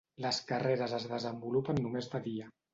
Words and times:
Les 0.25 0.39
carreres 0.51 0.95
es 0.99 1.05
desenvolupen 1.13 1.85
només 1.87 2.13
de 2.17 2.25
dia. 2.29 2.53